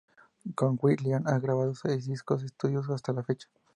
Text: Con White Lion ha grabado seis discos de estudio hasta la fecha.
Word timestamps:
Con 0.55 0.79
White 0.81 1.03
Lion 1.03 1.27
ha 1.27 1.37
grabado 1.37 1.75
seis 1.75 2.07
discos 2.07 2.41
de 2.41 2.47
estudio 2.47 2.81
hasta 2.91 3.13
la 3.13 3.21
fecha. 3.21 3.47